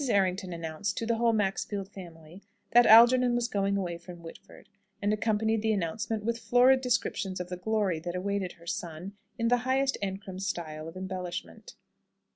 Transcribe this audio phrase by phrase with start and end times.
[0.09, 4.67] Errington announced to the whole Maxfield family that Algernon was going away from Whitford,
[4.99, 9.49] and accompanied the announcement with florid descriptions of the glory that awaited her son, in
[9.49, 11.75] the highest Ancram style of embellishment.